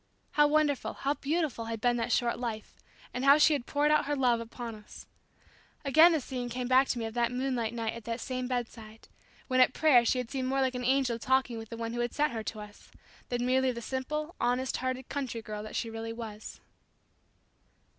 How 0.31 0.47
wonderful, 0.47 0.93
how 0.95 1.13
beautiful, 1.13 1.65
had 1.65 1.79
been 1.79 1.97
that 1.97 2.11
short 2.11 2.39
life, 2.39 2.73
and 3.13 3.23
how 3.23 3.37
she 3.37 3.53
had 3.53 3.67
poured 3.67 3.91
out 3.91 4.05
her 4.05 4.15
love 4.15 4.39
upon 4.39 4.73
us. 4.73 5.05
Again 5.85 6.11
the 6.11 6.19
scene 6.19 6.49
came 6.49 6.67
back 6.67 6.87
to 6.87 6.97
me 6.97 7.05
of 7.05 7.13
that 7.13 7.31
moonlight 7.31 7.71
night 7.71 7.93
at 7.93 8.05
this 8.05 8.23
same 8.23 8.47
bedside, 8.47 9.09
when 9.47 9.59
at 9.61 9.75
prayer 9.75 10.03
she 10.03 10.17
had 10.17 10.31
seemed 10.31 10.47
more 10.47 10.59
like 10.61 10.73
an 10.73 10.83
angel 10.83 11.19
talking 11.19 11.59
with 11.59 11.69
the 11.69 11.77
One 11.77 11.93
who 11.93 11.99
had 11.99 12.15
sent 12.15 12.33
her 12.33 12.41
to 12.45 12.61
us, 12.61 12.89
than 13.29 13.45
merely 13.45 13.71
the 13.71 13.79
simple, 13.79 14.33
honest 14.39 14.77
hearted 14.77 15.07
country 15.07 15.43
girl 15.43 15.61
that 15.61 15.75
she 15.75 15.87
really 15.91 16.13
was. 16.13 16.59